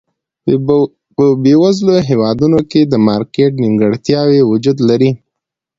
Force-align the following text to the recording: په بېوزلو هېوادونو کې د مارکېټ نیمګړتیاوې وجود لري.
په 1.15 1.25
بېوزلو 1.43 1.95
هېوادونو 2.09 2.59
کې 2.71 2.81
د 2.85 2.93
مارکېټ 3.07 3.51
نیمګړتیاوې 3.63 4.41
وجود 4.51 4.77
لري. 4.89 5.11